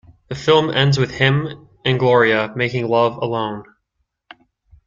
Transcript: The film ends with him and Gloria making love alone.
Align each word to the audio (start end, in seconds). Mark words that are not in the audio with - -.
The 0.29 0.33
film 0.33 0.71
ends 0.71 0.97
with 0.97 1.11
him 1.11 1.67
and 1.85 1.99
Gloria 1.99 2.51
making 2.55 2.87
love 2.87 3.17
alone. 3.17 3.65